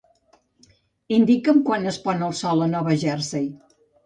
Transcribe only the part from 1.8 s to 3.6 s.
es pon el sol a Nova Jersey.